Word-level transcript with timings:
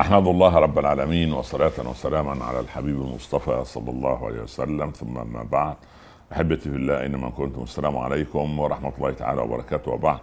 أحمد 0.00 0.26
الله 0.26 0.58
رب 0.58 0.78
العالمين 0.78 1.32
وصلاة 1.32 1.72
وسلاما 1.90 2.44
على 2.44 2.60
الحبيب 2.60 2.96
المصطفى 3.00 3.64
صلى 3.64 3.90
الله 3.90 4.26
عليه 4.26 4.42
وسلم. 4.42 4.90
ثم 4.90 5.14
ما 5.32 5.42
بعد 5.42 5.76
أحبتي 6.32 6.70
في 6.70 6.76
الله 6.76 7.00
اينما 7.00 7.30
كنتم 7.30 7.62
السلام 7.62 7.98
عليكم 7.98 8.58
ورحمة 8.58 8.92
الله 8.98 9.10
تعالى 9.10 9.40
وبركاته. 9.40 9.90
وبعد 9.92 10.18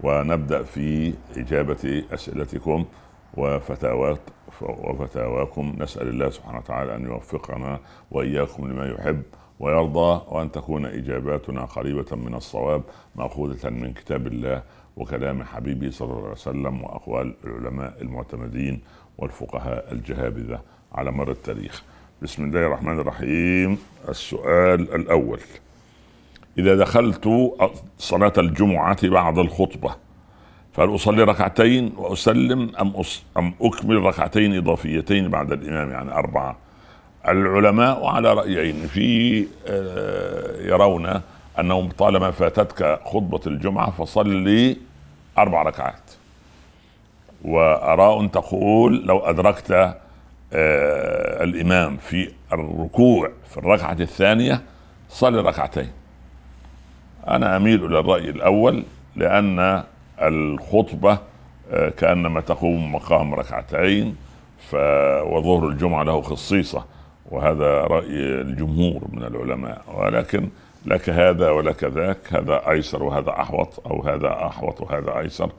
ونبدأ 0.00 0.62
في 0.62 1.14
إجابة 1.36 2.04
أسئلتكم 2.14 2.84
وفتاوات 3.36 4.20
وفتاواكم. 4.60 5.76
نسأل 5.78 6.08
الله 6.08 6.30
سبحانه 6.30 6.58
وتعالى 6.58 6.96
أن 6.96 7.04
يوفقنا 7.04 7.80
وإياكم 8.10 8.68
لما 8.68 8.86
يحب 8.86 9.22
ويرضى 9.60 10.20
وأن 10.28 10.52
تكون 10.52 10.86
إجاباتنا 10.86 11.64
قريبة 11.64 12.16
من 12.16 12.34
الصواب 12.34 12.82
مأخوذة 13.14 13.70
من 13.70 13.92
كتاب 13.92 14.26
الله 14.26 14.62
وكلام 14.96 15.44
حبيبي 15.44 15.90
صلى 15.90 16.10
الله 16.10 16.22
عليه 16.22 16.30
وسلم 16.32 16.82
وأقوال 16.82 17.34
العلماء 17.44 17.94
المعتمدين 18.02 18.80
والفقهاء 19.18 19.92
الجهابذة 19.92 20.60
على 20.92 21.10
مر 21.10 21.30
التاريخ. 21.30 21.82
بسم 22.22 22.44
الله 22.44 22.60
الرحمن 22.66 22.98
الرحيم. 22.98 23.78
السؤال 24.08 24.94
الأول. 24.94 25.40
إذا 26.58 26.74
دخلت 26.76 27.28
صلاة 27.98 28.32
الجمعة 28.38 29.08
بعد 29.08 29.38
الخطبة 29.38 29.94
فهل 30.72 30.94
أصلي 30.94 31.22
ركعتين 31.22 31.92
وأسلم 31.96 32.72
أم 32.80 32.92
أم 33.38 33.54
أكمل 33.60 33.96
ركعتين 33.96 34.56
إضافيتين 34.56 35.28
بعد 35.28 35.52
الإمام 35.52 35.90
يعني 35.90 36.12
أربعة؟ 36.12 36.56
العلماء 37.28 38.06
على 38.06 38.34
رأيين. 38.34 38.86
في 38.86 39.46
آه، 39.66 40.62
يرون 40.66 41.20
أنهم 41.60 41.88
طالما 41.88 42.30
فاتتك 42.30 43.00
خطبة 43.04 43.40
الجمعة 43.46 43.90
فصلي 43.90 44.76
أربع 45.38 45.62
ركعات. 45.62 46.10
وأراء 47.44 48.26
تقول 48.26 49.06
لو 49.06 49.18
أدركت 49.18 49.70
آه، 50.52 51.44
الإمام 51.44 51.96
في 51.96 52.32
الركوع 52.52 53.30
في 53.50 53.56
الركعة 53.56 53.92
الثانية 54.00 54.62
صلي 55.08 55.40
ركعتين. 55.40 55.90
أنا 57.28 57.56
أميل 57.56 57.84
إلى 57.84 58.00
الرأي 58.00 58.30
الأول 58.30 58.84
لأن 59.16 59.82
الخطبة 60.22 61.18
آه، 61.70 61.88
كأنما 61.88 62.40
تقوم 62.40 62.92
مقام 62.94 63.34
ركعتين 63.34 64.16
ف 64.58 64.74
وظهر 65.24 65.68
الجمعة 65.68 66.02
له 66.02 66.22
خصيصة 66.22 66.84
وهذا 67.30 67.80
رأي 67.80 68.40
الجمهور 68.40 69.02
من 69.12 69.22
العلماء. 69.22 69.82
ولكن 69.94 70.48
لك 70.86 71.10
هذا 71.10 71.50
ولك 71.50 71.84
ذاك 71.84 72.32
هذا 72.32 72.70
أيسر 72.70 73.02
وهذا 73.02 73.30
أحوط 73.30 73.86
أو 73.86 74.02
هذا 74.02 74.46
أحوط 74.46 74.80
وهذا 74.80 75.18
أيسر. 75.18 75.50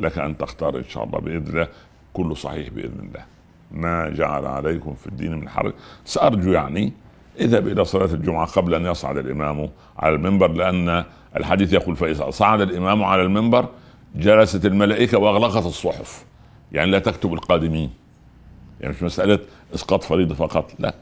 لك 0.00 0.18
أن 0.18 0.36
تختار 0.36 0.78
إن 0.78 0.84
شاء 0.84 1.04
الله 1.04 1.18
بإذن 1.18 1.46
الله 1.46 1.68
كله 2.12 2.34
صحيح 2.34 2.68
بإذن 2.68 3.08
الله. 3.08 3.24
ما 3.70 4.08
جعل 4.08 4.46
عليكم 4.46 4.94
في 4.94 5.06
الدين 5.06 5.40
من 5.40 5.48
حرج. 5.48 5.72
سأرجو 6.04 6.52
يعني 6.52 6.92
اذهب 7.40 7.68
إلى 7.68 7.84
صلاة 7.84 8.14
الجمعة 8.14 8.46
قبل 8.46 8.74
أن 8.74 8.86
يصعد 8.86 9.16
الإمام 9.16 9.68
على 9.98 10.14
المنبر 10.14 10.52
لأن 10.52 11.04
الحديث 11.36 11.72
يقول 11.72 11.96
فإذا 11.96 12.30
صعد 12.30 12.60
الإمام 12.60 13.04
على 13.04 13.22
المنبر 13.22 13.68
جلست 14.14 14.66
الملائكة 14.66 15.18
وأغلقت 15.18 15.66
الصحف. 15.66 16.24
يعني 16.72 16.90
لا 16.90 16.98
تكتب 16.98 17.34
القادمين. 17.34 17.90
يعني 18.80 18.94
مش 18.94 19.02
مسألة 19.02 19.38
إسقاط 19.74 20.02
فريضة 20.02 20.34
فقط 20.34 20.72
لا. 20.78 20.94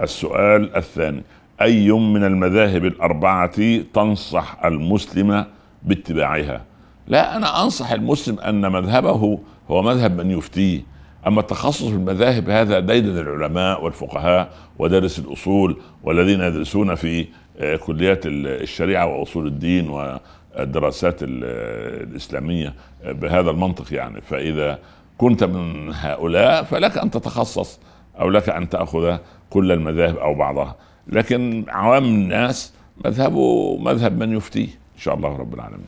السؤال 0.00 0.76
الثاني. 0.76 1.22
أي 1.62 1.92
من 1.92 2.24
المذاهب 2.24 2.84
الأربعة 2.84 3.82
تنصح 3.94 4.64
المسلم 4.64 5.44
باتباعها؟ 5.82 6.64
لا 7.08 7.36
أنا 7.36 7.62
أنصح 7.62 7.92
المسلم 7.92 8.38
أن 8.38 8.72
مذهبه 8.72 9.38
هو 9.70 9.82
مذهب 9.82 10.20
من 10.20 10.30
يفتيه. 10.30 10.82
أما 11.26 11.40
التخصص 11.40 11.84
في 11.84 11.94
المذاهب 11.94 12.50
هذا 12.50 12.80
ديدن 12.80 13.18
العلماء 13.18 13.84
والفقهاء 13.84 14.48
ودرس 14.78 15.18
الأصول 15.18 15.76
والذين 16.02 16.40
يدرسون 16.40 16.94
في 16.94 17.26
آه، 17.58 17.76
كليات 17.76 18.26
الشريعة 18.26 19.06
وأصول 19.06 19.46
الدين 19.46 19.88
والدراسات 19.88 21.16
الإسلامية 21.22 22.74
آه، 23.04 23.12
بهذا 23.12 23.50
المنطق 23.50 23.94
يعني. 23.94 24.20
فإذا 24.20 24.78
كنت 25.18 25.44
من 25.44 25.92
هؤلاء 25.94 26.62
فلك 26.62 26.98
أن 26.98 27.10
تتخصص 27.10 27.80
أو 28.20 28.30
لك 28.30 28.48
أن 28.48 28.68
تأخذ 28.68 29.16
كل 29.50 29.72
المذاهب 29.72 30.16
أو 30.16 30.34
بعضها. 30.34 30.76
لكن 31.08 31.64
عوام 31.68 32.04
الناس 32.04 32.72
مذهبه 33.04 33.76
مذهب 33.76 34.18
من 34.18 34.36
يفتيه 34.36 34.68
إن 34.68 35.00
شاء 35.00 35.14
الله 35.14 35.36
رب 35.36 35.54
العالمين. 35.54 35.86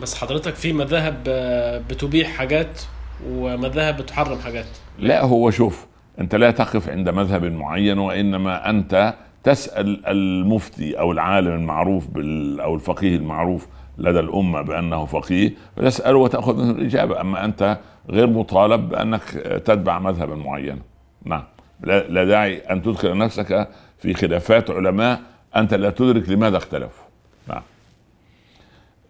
بس 0.00 0.14
حضرتك 0.14 0.54
في 0.54 0.72
مذاهب 0.72 1.16
آه، 1.28 1.78
بتبيح 1.78 2.28
حاجات 2.28 2.82
ومذاهب 3.28 3.96
بتحرم 3.96 4.38
حاجات. 4.38 4.66
لا 4.98 5.24
هو 5.24 5.50
شوف 5.50 5.86
أنت 6.20 6.34
لا 6.34 6.50
تقف 6.50 6.88
عند 6.88 7.08
مذهب 7.08 7.44
معين 7.44 7.98
وإنما 7.98 8.70
أنت 8.70 9.14
تسأل 9.42 10.06
المفتي 10.06 10.98
أو 10.98 11.12
العالم 11.12 11.52
المعروف 11.54 12.06
بال 12.06 12.60
أو 12.60 12.74
الفقيه 12.74 13.16
المعروف 13.16 13.66
لدى 13.98 14.20
الأمة 14.20 14.62
بأنه 14.62 15.04
فقيه 15.04 15.54
فتساله 15.76 16.18
وتأخذ 16.18 16.56
منه 16.56 16.70
الإجابة. 16.70 17.20
أما 17.20 17.44
أنت 17.44 17.78
غير 18.10 18.26
مطالب 18.26 18.88
بأنك 18.88 19.22
تتبع 19.66 19.98
مذهبا 19.98 20.34
معينا 20.34 20.78
نعم. 21.24 21.44
لا, 21.82 22.08
لا 22.08 22.24
داعي 22.24 22.58
أن 22.58 22.82
تدخل 22.82 23.18
نفسك 23.18 23.68
في 23.98 24.14
خلافات 24.14 24.70
علماء 24.70 25.20
أنت 25.56 25.74
لا 25.74 25.90
تدرك 25.90 26.28
لماذا 26.28 26.56
اختلفوا. 26.56 27.04
نعم. 27.48 27.62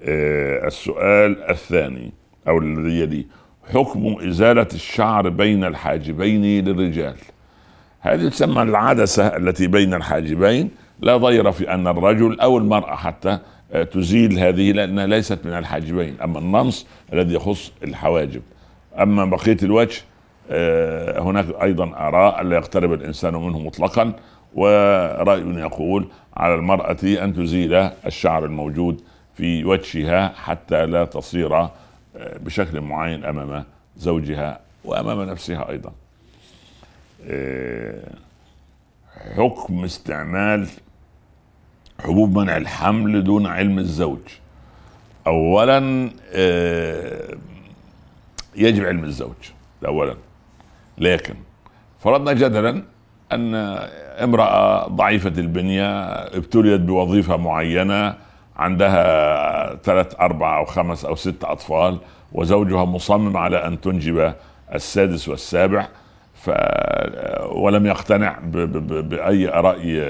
آه 0.03 0.67
السؤال 0.67 1.51
الثاني 1.51 2.13
أو 2.49 2.59
الذي 2.59 3.01
يلي 3.01 3.27
حكم 3.75 4.17
إزالة 4.29 4.67
الشعر 4.75 5.29
بين 5.29 5.65
الحاجبين 5.65 6.65
للرجال. 6.65 7.17
هذه 8.01 8.29
تسمى 8.29 8.63
العدسة 8.63 9.27
التي 9.27 9.67
بين 9.67 9.95
الحاجبين 9.95 10.71
لا 11.01 11.17
ضير 11.17 11.53
في 11.53 11.75
أن 11.75 11.89
الرجل 11.89 12.41
أو 12.41 12.59
المرأة 12.59 12.97
حتى 12.97 13.39
آه، 13.73 13.83
تزيل 13.83 14.39
هذه 14.39 14.73
لأنها 14.73 15.07
ليست 15.07 15.39
من 15.45 15.53
الحاجبين 15.53 16.17
أما 16.21 16.39
النمص 16.39 16.87
الذي 17.13 17.35
يخص 17.35 17.73
الحواجب. 17.83 18.43
أما 18.99 19.25
بقية 19.25 19.57
الوجه 19.63 20.03
هناك 21.21 21.47
أيضا 21.63 21.85
آراء 21.97 22.43
لا 22.43 22.57
يقترب 22.57 22.93
الإنسان 22.93 23.35
منه 23.35 23.59
مطلقا 23.59 24.13
ورأي 24.55 25.41
يقول 25.41 26.09
على 26.37 26.55
المرأة 26.55 26.97
أن 27.03 27.35
تزيل 27.35 27.75
الشعر 28.07 28.45
الموجود 28.45 29.03
في 29.35 29.65
وجهها 29.65 30.29
حتى 30.29 30.87
لا 30.87 31.05
تصير 31.05 31.57
آه، 31.57 31.71
بشكل 32.17 32.81
معين 32.81 33.25
أمام 33.25 33.65
زوجها 33.97 34.61
وأمام 34.85 35.23
نفسها 35.23 35.69
أيضا. 35.71 35.93
آه، 37.27 38.13
حكم 39.37 39.85
استعمال 39.85 40.67
حبوب 42.01 42.39
منع 42.39 42.57
الحمل 42.57 43.25
دون 43.25 43.47
علم 43.47 43.79
الزوج. 43.79 44.19
اولا 45.27 46.11
يجب 48.57 48.85
علم 48.85 49.05
الزوج 49.05 49.51
اولا. 49.87 50.17
لكن 51.01 51.35
فرضنا 51.99 52.33
جدلا 52.33 52.83
أن 53.33 53.55
امرأة 54.25 54.89
ضعيفة 54.89 55.33
البنية 55.39 56.03
ابتليت 56.13 56.81
بوظيفة 56.81 57.37
معينة 57.37 58.15
عندها 58.57 59.75
ثلاث 59.77 60.21
أربع 60.21 60.59
أو 60.59 60.65
خمس 60.65 61.05
أو 61.05 61.15
ست 61.15 61.45
أطفال 61.45 61.99
وزوجها 62.33 62.85
مصمم 62.85 63.37
على 63.37 63.67
أن 63.67 63.81
تنجب 63.81 64.35
السادس 64.75 65.29
والسابع 65.29 65.89
ف 66.35 66.51
ولم 67.53 67.87
يقتنع 67.87 68.39
ب... 68.39 68.57
ب... 68.57 69.09
بأي 69.09 69.47
رأي 69.47 70.03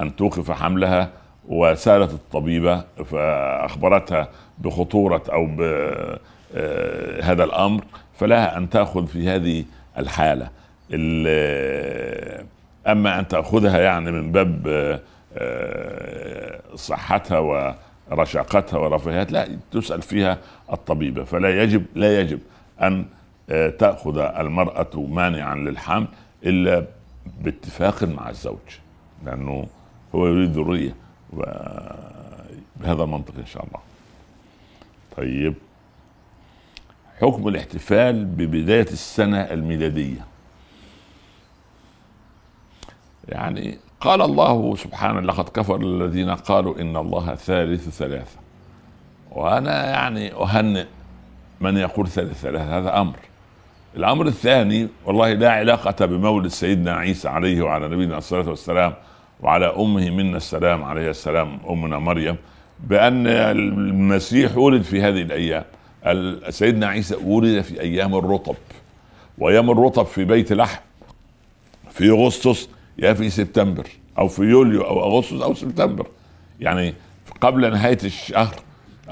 أن 0.00 0.16
توقف 0.16 0.50
حملها 0.50 1.08
وسالت 1.48 2.12
الطبيبة 2.12 2.84
فأخبرتها 3.04 4.28
بخطورة 4.58 5.22
أو 5.32 5.46
بهذا 5.46 7.44
الأمر 7.44 7.84
فلها 8.14 8.56
أن 8.56 8.70
تأخذ 8.70 9.06
في 9.06 9.28
هذه 9.28 9.64
الحالة. 9.98 10.50
أما 12.86 13.18
أن 13.18 13.28
تأخذها 13.28 13.80
يعني 13.80 14.12
من 14.12 14.32
باب 14.32 14.66
آه، 15.38 16.60
صحتها 16.74 17.38
ورشاقتها 18.10 18.78
ورفاهيتها 18.78 19.32
لا 19.32 19.58
تسأل 19.70 20.02
فيها 20.02 20.38
الطبيبة. 20.72 21.24
فلا 21.24 21.62
يجب 21.62 21.84
لا 21.94 22.20
يجب 22.20 22.40
أن 22.82 23.04
آه، 23.50 23.70
تأخذ 23.70 24.18
المرأة 24.18 24.90
مانعا 24.96 25.54
للحمل 25.54 26.06
إلا 26.44 26.86
باتفاق 27.40 28.04
مع 28.04 28.30
الزوج 28.30 28.78
لأنه 29.24 29.66
هو 30.14 30.26
يريد 30.26 30.50
ذريه 30.50 30.94
بهذا 32.76 33.02
المنطق 33.02 33.34
إن 33.38 33.46
شاء 33.46 33.64
الله. 33.64 33.80
طيب. 35.16 35.54
حكم 37.20 37.48
الاحتفال 37.48 38.24
ببداية 38.24 38.82
السنة 38.82 39.40
الميلادية. 39.40 40.24
يعني 43.28 43.78
قال 44.00 44.22
الله 44.22 44.76
سبحانه 44.76 45.20
لقد 45.20 45.48
كفر 45.48 45.76
الذين 45.76 46.30
قالوا 46.30 46.80
إن 46.80 46.96
الله 46.96 47.34
ثالث 47.34 47.88
ثلاثة. 47.88 48.38
وأنا 49.30 49.90
يعني 49.90 50.32
أهنئ 50.32 50.84
من 51.60 51.76
يقول 51.76 52.08
ثلاث 52.08 52.40
ثلاث 52.40 52.62
هذا 52.62 53.00
أمر. 53.00 53.16
الأمر 53.96 54.26
الثاني 54.26 54.88
والله 55.04 55.32
لا 55.32 55.52
علاقة 55.52 56.06
بمولد 56.06 56.46
سيدنا 56.46 56.92
عيسى 56.92 57.28
عليه 57.28 57.62
وعلى 57.62 57.88
نبينا 57.88 58.18
الصلاه 58.18 58.48
والسلام 58.48 58.94
وعلى 59.40 59.66
أمه 59.66 60.10
منا 60.10 60.36
السلام 60.36 60.84
عليه 60.84 61.10
السلام 61.10 61.58
أمنا 61.70 61.98
مريم 61.98 62.36
بأن 62.80 63.26
المسيح 63.26 64.56
ولد 64.56 64.82
في 64.82 65.02
هذه 65.02 65.22
الأيام. 65.22 65.64
سيدنا 66.50 66.86
عيسى 66.86 67.16
ولد 67.24 67.60
في 67.60 67.80
أيام 67.80 68.14
الرطب 68.14 68.54
وأيام 69.38 69.70
الرطب 69.70 70.06
في 70.06 70.24
بيت 70.24 70.52
لحم 70.52 70.80
في 71.90 72.10
أغسطس 72.10 72.68
يا 72.98 73.12
في 73.12 73.30
سبتمبر 73.30 73.86
أو 74.18 74.28
في 74.28 74.42
يوليو 74.42 74.82
أو 74.82 75.16
أغسطس 75.16 75.42
أو 75.42 75.54
سبتمبر. 75.54 76.06
يعني 76.60 76.94
قبل 77.40 77.70
نهاية 77.70 77.98
الشهر 78.04 78.54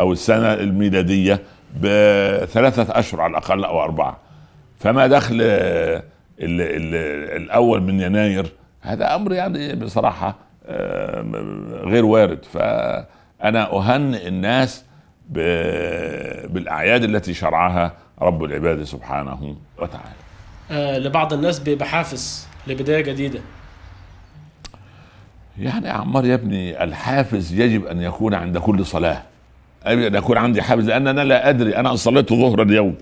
أو 0.00 0.12
السنة 0.12 0.52
الميلادية 0.54 1.40
بثلاثة 1.76 2.98
أشهر 2.98 3.20
على 3.20 3.30
الأقل 3.30 3.64
أو 3.64 3.82
أربعة. 3.82 4.18
فما 4.78 5.06
دخل 5.06 5.34
ال 5.40 6.02
ال 6.40 6.94
الأول 7.42 7.82
من 7.82 8.00
يناير 8.00 8.52
هذا 8.80 9.14
أمر 9.14 9.32
يعني 9.32 9.74
بصراحة 9.74 10.36
آه، 10.66 11.22
غير 11.84 12.04
وارد. 12.04 12.44
فأنا 12.44 13.72
أهنئ 13.72 14.28
الناس 14.28 14.83
بالأعياد 16.48 17.04
التي 17.04 17.34
شرعها 17.34 17.92
رب 18.22 18.44
العباد 18.44 18.82
سبحانه 18.82 19.56
وتعالى. 19.78 20.14
آه 20.70 20.98
لبعض 20.98 21.32
الناس 21.32 21.58
بيبقى 21.58 21.88
حافز 21.88 22.46
لبداية 22.66 23.00
جديدة. 23.00 23.40
يعني 25.58 25.86
يا 25.86 25.92
عمار 25.92 26.24
يا 26.24 26.34
ابني 26.34 26.84
الحافز 26.84 27.52
يجب 27.52 27.86
أن 27.86 28.02
يكون 28.02 28.34
عند 28.34 28.58
كل 28.58 28.86
صلاة. 28.86 29.22
أن 29.86 30.14
يكون 30.14 30.38
عندي 30.38 30.62
حافز 30.62 30.86
لأن 30.86 31.08
أنا 31.08 31.24
لا 31.24 31.48
أدري 31.48 31.76
أنا 31.76 31.96
صليت 31.96 32.32
ظهر 32.32 32.62
اليوم. 32.62 32.94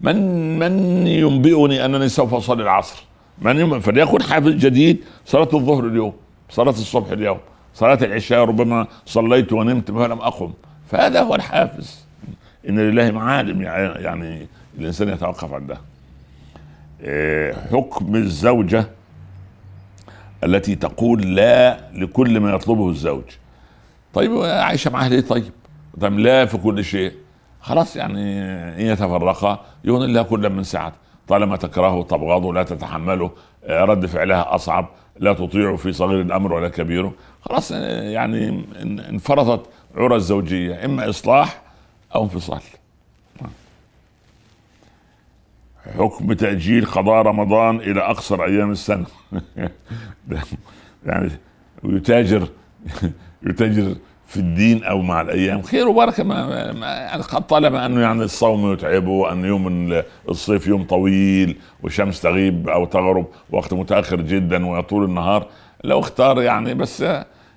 من 0.00 0.58
من 0.58 1.06
ينبئني 1.06 1.84
أنني 1.84 2.08
سوف 2.08 2.34
أصلي 2.34 2.62
العصر؟ 2.62 3.04
من 3.38 3.58
يم... 3.58 3.80
فليكن 3.80 4.22
حافز 4.22 4.52
جديد 4.52 5.04
صلاة 5.24 5.48
الظهر 5.54 5.86
اليوم، 5.86 6.12
صلاة 6.50 6.70
الصبح 6.70 7.10
اليوم، 7.10 7.38
صلاة 7.74 7.98
العشاء 8.02 8.44
ربما 8.44 8.86
صليت 9.06 9.52
ونمت 9.52 9.90
فلم 9.90 10.18
أقم. 10.18 10.52
فهذا 10.90 11.20
هو 11.20 11.34
الحافز. 11.34 12.04
إن 12.68 12.78
لله 12.78 13.10
معالم 13.10 13.62
يعني 13.62 14.46
الإنسان 14.78 15.08
يتوقف 15.08 15.52
عندها 15.52 15.80
إيه، 17.00 17.54
حكم 17.72 18.16
الزوجة 18.16 18.86
التي 20.44 20.74
تقول 20.74 21.34
لا 21.36 21.80
لكل 21.92 22.40
ما 22.40 22.52
يطلبه 22.54 22.88
الزوج. 22.88 23.22
طيب 24.14 24.42
عايشة 24.42 24.90
معاه 24.90 25.08
ليه 25.08 25.20
طيب؟ 25.20 25.52
طيب 26.00 26.18
لا 26.18 26.46
في 26.46 26.58
كل 26.58 26.84
شيء. 26.84 27.12
خلاص 27.60 27.96
يعني 27.96 28.42
إن 28.74 28.86
يتفرقا 28.86 29.64
يغني 29.84 30.04
الله 30.04 30.22
كل 30.22 30.50
من 30.50 30.64
سعته 30.64 30.96
طالما 31.28 31.56
تكرهه 31.56 32.02
تبغضه 32.02 32.54
لا 32.54 32.62
تتحمله. 32.62 33.30
إيه، 33.64 33.84
رد 33.84 34.06
فعلها 34.06 34.54
أصعب. 34.54 34.88
لا 35.18 35.32
تطيعه 35.32 35.76
في 35.76 35.92
صغير 35.92 36.20
الأمر 36.20 36.52
ولا 36.52 36.68
كبيره 36.68 37.12
خلاص 37.42 37.70
يعني 37.70 38.64
انفرطت 39.08 39.66
عرى 39.94 40.16
الزوجية 40.16 40.84
إما 40.84 41.10
إصلاح 41.10 41.62
أو 42.14 42.22
انفصال. 42.22 42.60
حكم 45.98 46.32
تأجيل 46.32 46.86
قضاء 46.86 47.22
رمضان 47.22 47.76
إلى 47.76 48.00
أقصر 48.00 48.44
أيام 48.44 48.70
السنة. 48.70 49.06
يعني 51.06 51.30
ويتاجر 51.82 52.48
يتاجر 53.42 53.96
في 54.26 54.36
الدين 54.36 54.84
أو 54.84 55.02
مع 55.02 55.20
الأيام. 55.20 55.62
خير 55.62 55.88
وبركة 55.88 56.24
ما, 56.24 56.36
يعني 56.80 57.22
قد 57.22 57.46
طلب 57.46 57.74
انه 57.74 58.00
يعني 58.00 58.22
الصوم 58.22 58.72
يتعبه 58.72 59.32
ان 59.32 59.44
يوم 59.44 60.02
الصيف 60.28 60.66
يوم 60.66 60.84
طويل 60.84 61.56
والشمس 61.82 62.20
تغيب 62.20 62.68
أو 62.68 62.84
تغرب 62.84 63.26
وقت 63.50 63.74
متأخر 63.74 64.20
جدا 64.20 64.66
ويطول 64.66 65.04
النهار. 65.04 65.46
لو 65.84 66.00
اختار 66.00 66.42
يعني 66.42 66.74
بس 66.74 67.04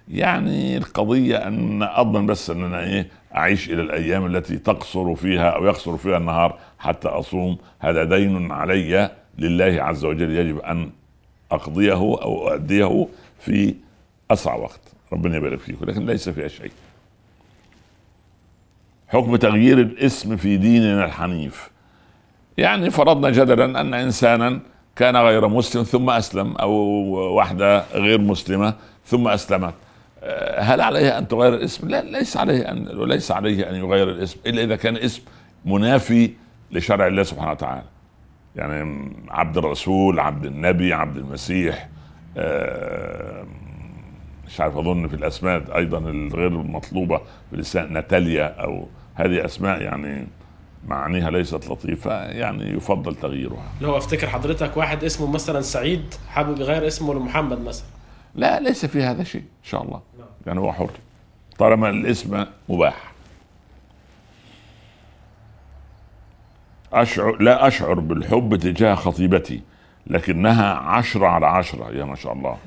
يعني 0.07 0.77
القضية 0.77 1.37
أن 1.37 1.83
أضمن 1.83 2.25
بس 2.25 2.49
أن 2.49 2.63
أنا 2.63 2.83
إيه 2.83 3.07
أعيش 3.35 3.69
إلى 3.69 3.81
الأيام 3.81 4.25
التي 4.25 4.57
تقصر 4.57 5.15
فيها 5.15 5.49
أو 5.49 5.65
يقصر 5.65 5.97
فيها 5.97 6.17
النهار 6.17 6.59
حتى 6.79 7.07
أصوم. 7.07 7.57
هذا 7.79 8.03
دين 8.03 8.51
علي 8.51 9.11
لله 9.37 9.83
عز 9.83 10.05
وجل 10.05 10.31
يجب 10.31 10.59
أن 10.59 10.89
أقضيه 11.51 11.93
أو 11.93 12.49
أؤديه 12.49 13.07
في 13.39 13.75
أسرع 14.31 14.55
وقت. 14.55 14.81
ربنا 15.13 15.37
يبارك 15.37 15.59
فيكم 15.59 15.85
لكن 15.85 16.05
ليس 16.05 16.29
فيها 16.29 16.47
شيء. 16.47 16.71
حكم 19.07 19.35
تغيير 19.35 19.79
الاسم 19.79 20.37
في 20.37 20.57
ديننا 20.57 21.05
الحنيف. 21.05 21.69
يعني 22.57 22.89
فرضنا 22.89 23.29
جدلا 23.29 23.81
أن 23.81 23.93
إنسانا 23.93 24.59
كان 24.95 25.17
غير 25.17 25.47
مسلم 25.47 25.83
ثم 25.83 26.09
أسلم 26.09 26.55
أو 26.57 26.71
واحدة 27.35 27.85
غير 27.93 28.21
مسلمة 28.21 28.73
ثم 29.05 29.27
أسلمت. 29.27 29.73
هل 30.57 30.81
عليه 30.81 31.17
أن 31.17 31.27
تغير 31.27 31.53
الاسم؟ 31.53 31.89
لا 31.89 32.01
ليس 32.01 32.37
عليه 32.37 32.71
ان 32.71 32.85
ليس 32.85 33.31
عليه 33.31 33.69
أن 33.69 33.75
يغير 33.75 34.09
الاسم 34.09 34.39
إلا 34.45 34.63
إذا 34.63 34.75
كان 34.75 34.97
اسم 34.97 35.21
منافي 35.65 36.31
لشرع 36.71 37.07
الله 37.07 37.23
سبحانه 37.23 37.51
وتعالى. 37.51 37.83
يعني 38.55 39.11
عبد 39.29 39.57
الرسول، 39.57 40.19
عبد 40.19 40.45
النبي، 40.45 40.93
عبد 40.93 41.17
المسيح 41.17 41.89
مش 44.47 44.61
عارف 44.61 44.77
أظن 44.77 45.07
في 45.07 45.13
الأسماء 45.13 45.77
أيضا 45.77 45.97
الغير 45.97 46.47
المطلوبه 46.47 47.17
في 47.17 47.53
اللسان 47.53 47.93
ناتاليا 47.93 48.45
أو 48.45 48.87
هذه 49.15 49.45
أسماء 49.45 49.81
يعني 49.81 50.27
معانيها 50.87 51.31
ليست 51.31 51.69
لطيفة 51.69 52.23
يعني 52.23 52.71
يفضل 52.71 53.15
تغييرها. 53.15 53.63
لو 53.81 53.97
أفتكر 53.97 54.27
حضرتك 54.27 54.77
واحد 54.77 55.03
اسمه 55.03 55.31
مثلا 55.31 55.61
سعيد 55.61 56.13
حابب 56.29 56.59
يغير 56.59 56.87
اسمه 56.87 57.13
لمحمد 57.13 57.61
مثلا. 57.61 57.85
لا 58.35 58.59
ليس 58.59 58.85
في 58.85 59.03
هذا 59.03 59.23
شيء 59.23 59.41
إن 59.41 59.63
شاء 59.63 59.83
الله. 59.83 60.01
يعني 60.47 60.59
هو 60.59 60.73
حر. 60.73 60.89
طالما 61.57 61.89
الاسم 61.89 62.45
مباح. 62.69 63.13
أشعر 66.93 67.37
لا 67.41 67.67
أشعر 67.67 67.93
بالحب 67.99 68.55
تجاه 68.55 68.95
خطيبتي 68.95 69.61
لكنها 70.07 70.73
عشرة 70.73 71.27
على 71.27 71.45
عشرة 71.45 71.91
يا 71.91 72.05
ما 72.05 72.15
شاء 72.15 72.33
الله. 72.33 72.57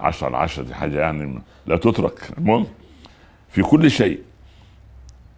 عشرة 0.00 0.26
على 0.26 0.36
عشرة 0.36 0.62
دي 0.62 0.74
حاجة 0.74 1.00
يعني 1.00 1.42
لا 1.66 1.76
تترك. 1.76 2.30
المهم 2.38 2.66
في 3.48 3.62
كل 3.62 3.90
شيء 3.90 4.20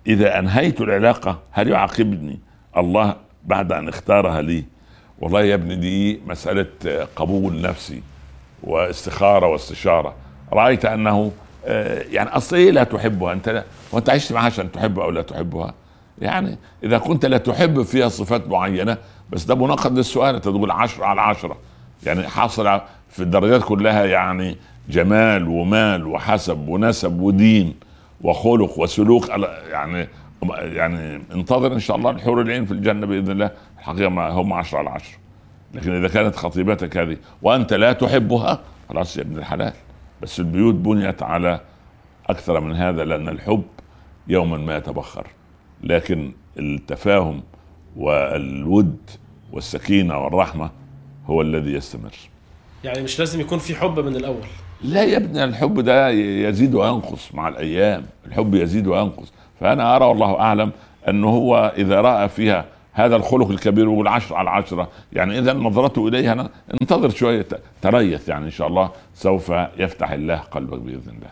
إذا 0.06 0.38
أنهيت 0.38 0.80
العلاقة 0.80 1.38
هل 1.50 1.68
يعاقبني 1.68 2.38
الله 2.76 3.16
بعد 3.44 3.72
أن 3.72 3.88
اختارها 3.88 4.42
لي؟ 4.42 4.64
والله 5.18 5.42
يا 5.42 5.54
ابني 5.54 5.76
دي 5.76 6.20
مسألة 6.26 6.66
قبول 7.16 7.60
نفسي 7.60 8.02
واستخارة 8.62 9.46
واستشارة. 9.46 10.14
رأيت 10.52 10.84
أنه 10.84 11.32
آه، 11.66 12.02
يعني 12.10 12.30
أصل 12.30 12.56
إيه 12.56 12.70
لا 12.70 12.84
تحبها؟ 12.84 13.32
أنت 13.32 13.64
وأنت 13.92 14.10
عشت 14.10 14.32
معها 14.32 14.44
عشان 14.44 14.72
تحبها 14.72 15.04
أو 15.04 15.10
لا 15.10 15.22
تحبها. 15.22 15.74
يعني 16.18 16.58
إذا 16.84 16.98
كنت 16.98 17.26
لا 17.26 17.38
تحب 17.38 17.82
فيها 17.82 18.08
صفات 18.08 18.48
معينة 18.48 18.96
بس 19.30 19.44
ده 19.44 19.54
مناقض 19.54 19.96
للسؤال. 19.96 20.34
أنت 20.34 20.44
تقول 20.44 20.70
عشرة 20.70 21.04
على 21.04 21.20
عشرة. 21.20 21.56
يعني 22.06 22.28
حاصل 22.28 22.80
في 23.10 23.22
الدرجات 23.22 23.62
كلها 23.62 24.04
يعني 24.04 24.56
جمال 24.88 25.48
ومال 25.48 26.06
وحسب 26.06 26.68
ونسب 26.68 27.20
ودين 27.20 27.74
وخلق 28.22 28.78
وسلوك. 28.78 29.28
يعني 29.70 30.08
يعني 30.52 31.22
انتظر 31.34 31.72
إن 31.72 31.80
شاء 31.80 31.96
الله 31.96 32.10
الحور 32.10 32.40
العين 32.40 32.64
في 32.64 32.72
الجنة 32.72 33.06
بإذن 33.06 33.30
الله. 33.30 33.50
الحقيقة 33.78 34.28
هم 34.28 34.52
عشرة 34.52 34.78
على 34.78 34.90
عشرة. 34.90 35.18
لكن 35.74 36.04
إذا 36.04 36.08
كانت 36.08 36.36
خطيبتك 36.36 36.96
هذه 36.96 37.16
وأنت 37.42 37.72
لا 37.74 37.92
تحبها 37.92 38.60
خلاص 38.88 39.16
يا 39.16 39.22
ابن 39.22 39.38
الحلال. 39.38 39.72
بس 40.22 40.40
البيوت 40.40 40.74
بنيت 40.74 41.22
على 41.22 41.60
أكثر 42.26 42.60
من 42.60 42.74
هذا 42.76 43.04
لأن 43.04 43.28
الحب 43.28 43.62
يوما 44.28 44.58
ما 44.58 44.76
يتبخر. 44.76 45.26
لكن 45.82 46.32
التفاهم 46.58 47.42
والود 47.96 48.96
والسكينة 49.52 50.18
والرحمة 50.18 50.70
هو 51.26 51.42
الذي 51.42 51.72
يستمر. 51.72 52.12
يعني 52.84 53.02
مش 53.02 53.18
لازم 53.18 53.40
يكون 53.40 53.58
في 53.58 53.74
حب 53.74 53.98
من 54.00 54.16
الأول. 54.16 54.46
لا 54.82 55.04
يا 55.04 55.16
ابني 55.16 55.44
الحب 55.44 55.80
ده 55.80 56.08
يزيد 56.48 56.74
وينقص 56.74 57.34
مع 57.34 57.48
الأيام. 57.48 58.06
الحب 58.26 58.54
يزيد 58.54 58.86
وينقص. 58.86 59.32
فأنا 59.60 59.96
أرى 59.96 60.04
والله 60.04 60.40
أعلم 60.40 60.72
أنه 61.08 61.28
هو 61.28 61.72
إذا 61.76 62.00
رأى 62.00 62.28
فيها 62.28 62.64
هذا 62.98 63.16
الخلق 63.16 63.50
الكبير 63.50 63.88
والعشر 63.88 64.36
على 64.36 64.50
عشرة 64.50 64.88
يعني 65.12 65.38
إذا 65.38 65.52
نظرته 65.52 66.08
إليها 66.08 66.48
انتظر 66.82 67.10
شوية 67.10 67.46
تريث 67.82 68.28
يعني 68.28 68.44
إن 68.44 68.50
شاء 68.50 68.68
الله 68.68 68.90
سوف 69.14 69.52
يفتح 69.78 70.10
الله 70.10 70.36
قلبك 70.36 70.78
بإذن 70.78 71.12
الله. 71.16 71.30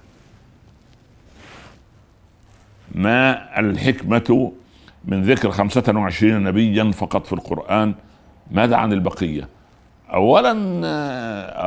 ما 2.94 3.58
الحكمة 3.60 4.52
من 5.04 5.22
ذكر 5.22 5.50
خمسة 5.50 5.92
وعشرين 5.96 6.44
نبيا 6.44 6.90
فقط 6.90 7.26
في 7.26 7.32
القرآن؟ 7.32 7.94
ماذا 8.50 8.76
عن 8.76 8.92
البقية؟ 8.92 9.48
أولا 10.12 10.52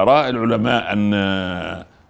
آراء 0.01 0.29
العلماء 0.29 0.93
أن 0.93 1.13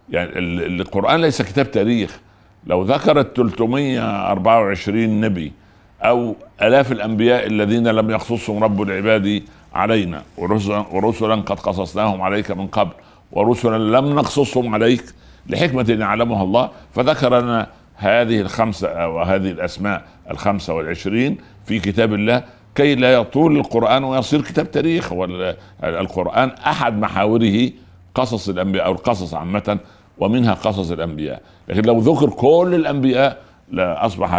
يعني 0.09 0.39
القرآن 0.65 1.21
ليس 1.21 1.41
كتاب 1.41 1.71
تاريخ. 1.71 2.19
لو 2.65 2.83
ذكرت 2.83 3.35
324 3.35 5.21
نبي 5.21 5.53
أو 6.03 6.35
آلاف 6.61 6.91
الأنبياء 6.91 7.47
الذين 7.47 7.87
لم 7.87 8.09
يقصصهم 8.09 8.63
رب 8.63 8.81
العباد 8.81 9.43
علينا. 9.73 10.21
ورسلا, 10.37 10.85
ورسلا 10.91 11.35
قد 11.35 11.59
قصصناهم 11.59 12.21
عليك 12.21 12.51
من 12.51 12.67
قبل 12.67 12.91
ورسلا 13.31 13.77
لم 13.77 14.15
نقصصهم 14.15 14.73
عليك 14.73 15.03
لحكمة 15.49 15.97
يعلمها 15.99 16.43
الله. 16.43 16.69
فذكر 16.93 17.39
لنا 17.39 17.67
هذه 17.95 18.41
الخمسة 18.41 18.87
أو 18.87 19.21
هذه 19.21 19.51
الأسماء 19.51 20.03
الخمسة 20.31 20.73
والعشرين 20.73 21.37
في 21.65 21.79
كتاب 21.79 22.13
الله. 22.13 22.43
كي 22.75 22.95
لا 22.95 23.13
يطول 23.13 23.57
القرآن 23.57 24.03
ويصير 24.03 24.41
كتاب 24.41 24.71
تاريخ. 24.71 25.13
والقرآن 25.13 26.49
أحد 26.49 26.99
محاوره 26.99 27.69
قصص 28.15 28.49
الأنبياء 28.49 28.85
أو 28.85 28.91
القصص 28.91 29.33
عامة 29.33 29.77
ومنها 30.17 30.53
قصص 30.53 30.91
الأنبياء. 30.91 31.41
لكن 31.67 31.81
لو 31.81 31.99
ذكر 31.99 32.29
كل 32.29 32.71
الأنبياء 32.75 33.37
لأصبح 33.71 34.33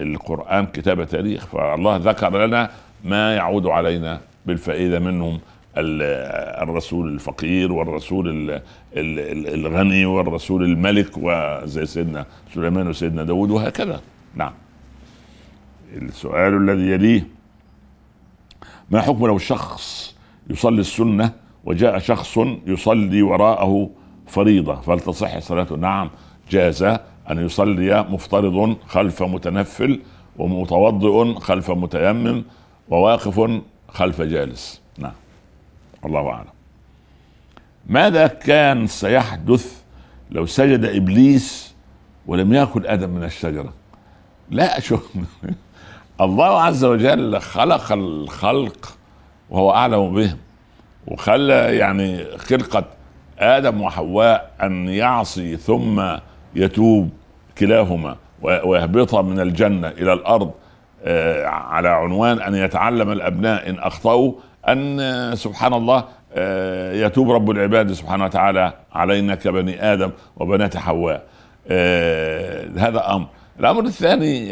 القرآن 0.00 0.66
كتاب 0.66 1.04
تاريخ 1.04 1.46
فالله 1.46 1.96
ذكر 1.96 2.46
لنا 2.46 2.70
ما 3.04 3.34
يعود 3.34 3.66
علينا 3.66 4.20
بالفائدة 4.46 4.98
منهم 4.98 5.40
الرسول 5.78 7.08
الفقير 7.08 7.72
والرسول 7.72 8.60
الغني 8.94 10.06
والرسول 10.06 10.62
الملك 10.64 11.10
وزي 11.16 11.86
سيدنا 11.86 12.26
سليمان 12.54 12.88
وسيدنا 12.88 13.24
داود 13.24 13.50
وهكذا. 13.50 14.00
نعم. 14.34 14.52
السؤال 15.96 16.56
الذي 16.56 16.90
يليه 16.90 17.26
ما 18.90 19.00
حكم 19.00 19.26
لو 19.26 19.38
شخص 19.38 20.16
يصلي 20.50 20.80
السنة 20.80 21.32
وجاء 21.64 21.98
شخص 21.98 22.38
يصلي 22.66 23.22
وراءه 23.22 23.90
فريضة؟ 24.26 24.74
فهل 24.80 25.00
تصح 25.00 25.38
صلاته 25.38 25.76
نعم. 25.76 26.10
جاز. 26.50 26.98
أن 27.30 27.46
يصلي 27.46 28.02
مفترض 28.02 28.76
خلف 28.86 29.22
متنفل 29.22 30.00
ومتوضئ 30.38 31.34
خلف 31.40 31.70
متيمم 31.70 32.44
وواقف 32.88 33.60
خلف 33.88 34.22
جالس. 34.22 34.80
نعم. 34.98 35.12
الله 36.04 36.28
أعلم. 36.28 36.56
ماذا 37.86 38.26
كان 38.26 38.86
سيحدث 38.86 39.82
لو 40.30 40.46
سجد 40.46 40.84
إبليس 40.84 41.74
ولم 42.26 42.52
يأكل 42.52 42.86
أدم 42.86 43.10
من 43.10 43.24
الشجرة؟ 43.24 43.72
لا 44.50 44.80
شوف 44.80 45.12
الله 46.20 46.62
عز 46.62 46.84
وجل 46.84 47.40
خلق 47.40 47.92
الخلق 47.92 48.98
وهو 49.50 49.70
أعلم 49.70 50.14
بهم 50.14 50.38
وخلى 51.06 51.76
يعني 51.76 52.24
خلقة 52.36 52.84
آدم 53.38 53.80
وحواء 53.82 54.54
أن 54.62 54.88
يعصي 54.88 55.56
ثم 55.56 56.16
يتوب 56.56 57.10
كلاهما 57.58 58.16
ويهبط 58.42 59.14
من 59.14 59.40
الجنة 59.40 59.88
إلى 59.88 60.12
الأرض 60.12 60.50
آه، 61.04 61.46
على 61.46 61.88
عنوان 61.88 62.40
أن 62.40 62.54
يتعلم 62.54 63.12
الأبناء 63.12 63.70
إن 63.70 63.78
أخطأوا 63.78 64.32
أن 64.68 65.00
سبحان 65.34 65.74
الله 65.74 66.04
آه، 66.34 66.92
يتوب 66.92 67.30
رب 67.30 67.50
العباد 67.50 67.92
سبحانه 67.92 68.24
وتعالى 68.24 68.72
علينا 68.92 69.34
كبني 69.34 69.92
آدم 69.92 70.10
وبنات 70.36 70.76
حواء. 70.76 71.22
آه، 71.68 72.68
هذا 72.78 73.14
أمر. 73.14 73.26
الأمر 73.60 73.84
الثاني 73.84 74.48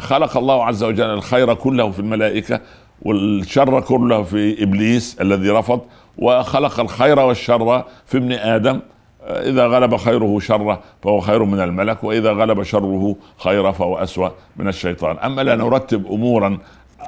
خلق 0.00 0.36
الله 0.36 0.64
عز 0.64 0.84
وجل 0.84 1.04
الخير 1.10 1.54
كله 1.54 1.90
في 1.90 1.98
الملائكة 2.00 2.60
والشر 3.02 3.80
كله 3.80 4.22
في 4.22 4.62
إبليس 4.62 5.20
الذي 5.20 5.50
رفض 5.50 5.80
وخلق 6.18 6.80
الخير 6.80 7.18
والشر 7.18 7.84
في 8.06 8.18
ابن 8.18 8.32
آدم. 8.32 8.80
إذا 9.26 9.66
غلب 9.66 9.96
خيره 9.96 10.38
شره 10.38 10.80
فهو 11.02 11.20
خير 11.20 11.44
من 11.44 11.60
الملك 11.60 12.04
وإذا 12.04 12.32
غلب 12.32 12.62
شره 12.62 13.16
خيره 13.38 13.70
فهو 13.70 13.96
أسوأ 13.96 14.28
من 14.56 14.68
الشيطان. 14.68 15.18
أما 15.18 15.42
لا 15.42 15.56
نرتب 15.56 16.06
أمورا 16.06 16.58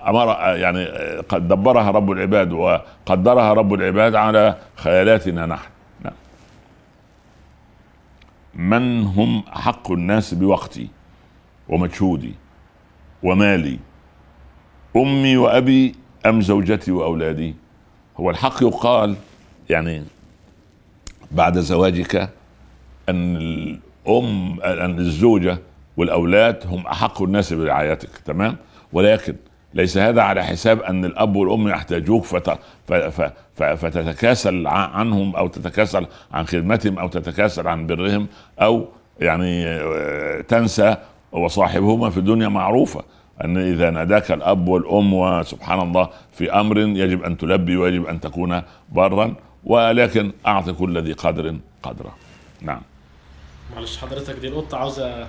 أمر 0.06 0.26
يعني 0.56 0.84
قد 1.28 1.48
دبرها 1.48 1.90
رب 1.90 2.10
العباد 2.10 2.52
وقدرها 2.52 3.52
رب 3.52 3.74
العباد 3.74 4.14
على 4.14 4.56
خيالاتنا 4.76 5.46
نحن. 5.46 5.68
نعم. 6.04 6.14
من 8.54 9.02
هم 9.02 9.42
أحق 9.56 9.92
الناس 9.92 10.34
بوقتي 10.34 10.88
ومجهودي 11.68 12.34
ومالي؟ 13.22 13.78
أمي 14.96 15.36
وأبي 15.36 15.94
أم 16.26 16.40
زوجتي 16.40 16.92
وأولادي؟ 16.92 17.54
هو 18.16 18.30
الحق 18.30 18.62
يقال 18.62 19.16
يعني 19.70 20.02
بعد 21.30 21.58
زواجك 21.58 22.30
أن 23.08 23.36
الأم 23.36 24.60
أن 24.60 24.98
الزوجة 24.98 25.58
والأولاد 25.96 26.66
هم 26.66 26.86
أحق 26.86 27.22
الناس 27.22 27.52
برعايتك 27.52 28.10
تمام؟ 28.24 28.56
ولكن 28.92 29.34
ليس 29.74 29.98
هذا 29.98 30.22
على 30.22 30.44
حساب 30.44 30.82
أن 30.82 31.04
الأب 31.04 31.36
والأم 31.36 31.68
يحتاجوك 31.68 32.24
فت... 32.24 32.58
ف... 32.88 32.92
ف... 32.92 33.62
فتتكاسل 33.62 34.66
عنهم 34.66 35.36
أو 35.36 35.48
تتكاسل 35.48 36.06
عن 36.32 36.46
خدمتهم 36.46 36.98
أو 36.98 37.08
تتكاسل 37.08 37.68
عن 37.68 37.86
برهم 37.86 38.26
أو 38.60 38.88
يعني 39.20 39.66
آه، 39.66 40.40
تنسى 40.40 40.96
وصاحبهما 41.32 42.10
في 42.10 42.18
الدنيا 42.18 42.48
معروفة 42.48 43.04
أن 43.44 43.56
إذا 43.56 43.90
ناداك 43.90 44.32
الأب 44.32 44.68
والأم 44.68 45.14
وسبحان 45.14 45.80
الله 45.80 46.08
في 46.32 46.52
أمر 46.52 46.78
يجب 46.78 47.22
أن 47.22 47.36
تلبي 47.36 47.76
ويجب 47.76 48.06
أن 48.06 48.20
تكون 48.20 48.62
برا. 48.92 49.34
ولكن 49.64 50.32
اعط 50.46 50.70
كل 50.70 51.02
ذي 51.02 51.12
قدر 51.12 51.56
قدره. 51.82 52.14
نعم. 52.60 52.80
معلش 53.74 53.98
حضرتك 53.98 54.34
دي 54.34 54.48
القطة 54.48 54.78
عاوزة 54.78 55.26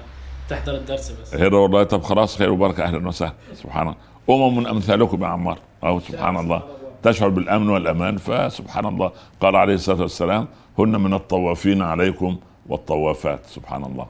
تحضر 0.49 0.75
الدرس 0.75 1.11
بس. 1.11 1.35
خير 1.35 1.55
والله. 1.55 1.83
طب 1.83 2.01
خلاص 2.01 2.37
خير 2.37 2.51
وبركة. 2.51 2.83
أهلا 2.83 3.07
وسهلا. 3.07 3.33
سبحان 3.53 3.87
الله. 3.87 4.47
أمم 4.47 4.67
أمثالكم 4.67 5.23
يا 5.23 5.27
عمار. 5.27 5.59
أو 5.83 5.99
سبحان 5.99 6.37
الله. 6.37 6.63
تشعر 7.03 7.29
بالأمن 7.29 7.69
والأمان. 7.69 8.17
فسبحان 8.17 8.85
الله. 8.85 9.11
قال 9.41 9.55
عليه 9.55 9.73
الصلاة 9.73 10.01
والسلام 10.01 10.47
هن 10.79 11.01
من 11.01 11.13
الطوافين 11.13 11.81
عليكم 11.81 12.37
والطوافات. 12.67 13.45
سبحان 13.45 13.83
الله. 13.83 14.07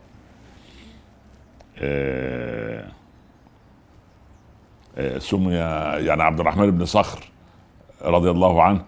آه، 1.82 2.88
آه، 4.98 5.18
سمي 5.18 5.54
يعني 6.06 6.24
عبد 6.24 6.40
الرحمن 6.40 6.72
بن 6.72 6.86
صخر 6.86 7.24
رضي 8.02 8.30
الله 8.30 8.64
عنه 8.64 8.82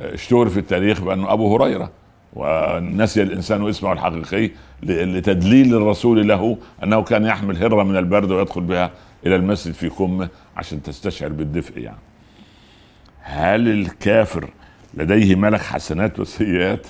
اشتهر 0.00 0.48
في 0.48 0.58
التاريخ 0.58 1.00
بأنه 1.00 1.32
أبو 1.32 1.56
هريرة 1.56 1.90
ونسي 2.32 3.22
الإنسان 3.22 3.68
اسمه 3.68 3.92
الحقيقي 3.92 4.50
لتدليل 4.82 5.74
الرسول 5.74 6.28
له 6.28 6.58
أنه 6.84 7.02
كان 7.02 7.24
يحمل 7.24 7.56
هرة 7.56 7.82
من 7.82 7.96
البرد 7.96 8.30
ويدخل 8.30 8.60
بها 8.60 8.90
إلى 9.26 9.36
المسجد 9.36 9.74
في 9.74 9.88
كمه 9.88 10.28
عشان 10.56 10.82
تستشعر 10.82 11.28
بالدفء 11.28 11.78
يعني. 11.78 11.98
هل 13.20 13.68
الكافر 13.68 14.50
لديه 14.94 15.34
ملك 15.34 15.60
حسنات 15.60 16.20
وسيئات؟ 16.20 16.86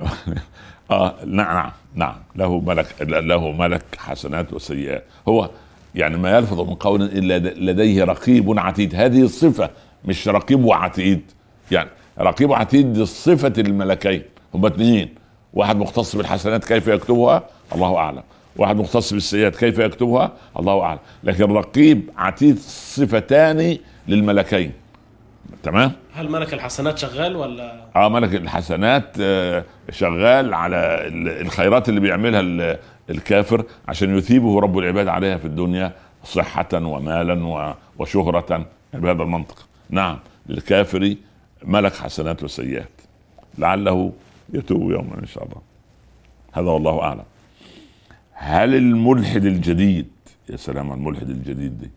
آه 0.90 1.14
نعم 1.26 1.54
نعم 1.56 1.72
نعم. 1.94 2.14
له 2.36 2.60
ملك 2.60 2.86
له 3.00 3.52
ملك 3.52 3.84
حسنات 3.98 4.52
وسيئات. 4.52 5.04
هو 5.28 5.50
يعني 5.94 6.16
ما 6.18 6.36
يلفظ 6.36 6.60
من 6.60 6.74
قول 6.74 7.02
إلا 7.02 7.38
لديه 7.38 8.04
رقيب 8.04 8.58
عتيد. 8.58 8.94
هذه 8.94 9.22
الصفة 9.22 9.70
مش 10.04 10.28
رقيب 10.28 10.64
وعتيد. 10.64 11.22
يعني 11.72 11.88
رقيب 12.20 12.50
وعتيد 12.50 12.92
دي 12.92 13.06
صفه 13.06 13.52
الملكين 13.58 14.22
هما 14.54 14.68
اثنين. 14.68 15.14
واحد 15.54 15.76
مختص 15.76 16.16
بالحسنات 16.16 16.64
كيف 16.64 16.88
يكتبها؟ 16.88 17.42
الله 17.74 17.96
أعلم. 17.96 18.22
واحد 18.56 18.76
مختص 18.76 19.12
بالسيئات 19.12 19.56
كيف 19.56 19.78
يكتبها؟ 19.78 20.32
الله 20.58 20.82
أعلم. 20.82 20.98
لكن 21.24 21.44
رقيب 21.44 22.10
عتيد 22.16 22.58
صفتان 22.58 23.78
للملكين. 24.08 24.72
تمام؟ 25.62 25.92
هل 26.14 26.30
ملك 26.30 26.54
الحسنات 26.54 26.98
شغال 26.98 27.36
ولا؟ 27.36 27.74
آه 27.96 28.08
ملك 28.08 28.34
الحسنات 28.34 29.16
آه، 29.20 29.64
شغال 29.90 30.54
على 30.54 30.76
الخيرات 31.40 31.88
اللي 31.88 32.00
بيعملها 32.00 32.78
الكافر 33.10 33.64
عشان 33.88 34.18
يثيبه 34.18 34.60
رب 34.60 34.78
العباد 34.78 35.08
عليها 35.08 35.36
في 35.36 35.44
الدنيا 35.44 35.92
صحة 36.24 36.68
ومالا 36.74 37.74
وشهرة. 37.98 38.66
بهذا 38.94 39.22
المنطق. 39.22 39.66
نعم 39.90 40.18
للكافر 40.48 41.14
ملك 41.64 41.94
حسنات 41.94 42.42
وسيئات 42.42 42.90
لعله 43.58 44.12
يتوب 44.52 44.90
يوما 44.90 45.18
إن 45.18 45.26
شاء 45.26 45.44
الله. 45.44 45.60
هذا 46.52 46.70
والله 46.70 47.02
أعلم. 47.02 47.24
هل 48.32 48.74
الملحد 48.74 49.44
الجديد 49.44 50.06
يا 50.50 50.56
سلام 50.56 50.92
الملحد 50.92 51.30
الجديد 51.30 51.78
دي. 51.78 51.90